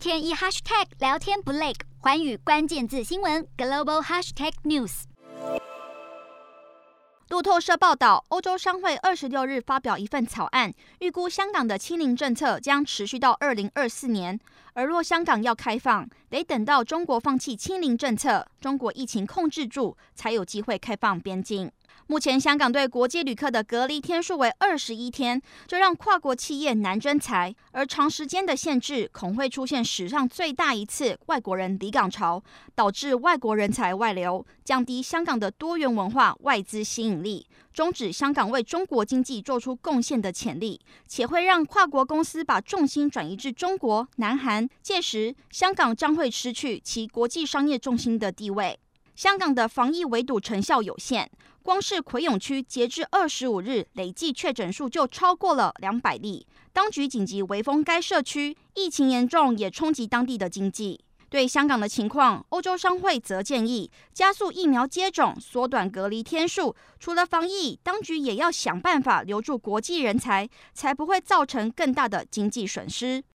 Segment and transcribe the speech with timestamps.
[0.00, 5.02] 天一 hashtag 聊天不累，环宇关键字新闻 global hashtag news。
[7.28, 14.40] 路透社报道，欧洲商会二十六日发表一份草案，预估香港的清零政策将持续到二零二四年。
[14.74, 21.70] 而若香港要开放，得等到中国放弃清零政策，中国疫情控制住，才有机会开放边境。
[22.06, 27.54] 目前香港对国际旅客的隔离天数为二十一天，这让跨国企业难征才。
[27.70, 32.42] 而长时间的限制，恐会出现史上最大一次外国人离港潮，
[32.74, 44.68] 导致外国人才外流，降低香港的多元文化外资吸引力，终止香港为中国经济做出贡献的潜力，且会让跨国公司把重心转移至中国、南韩。
[44.82, 48.78] 届时，香港将会失去其国际商业中心的地位。
[49.14, 51.30] 香港的防疫围堵成效有限，
[51.62, 56.46] 光是葵涌区截至二十五日累计确诊数就超过了两百例。
[56.72, 61.00] 当局紧急围封该社区，疫情严重也冲击当地的经济。
[61.30, 66.74] 对香港的情况，欧洲商会则建议加速疫苗接种，缩短隔离天数。
[66.98, 73.22] 除了防疫，当局也要想办法留住国际人才，才不会造成更大的经济损失。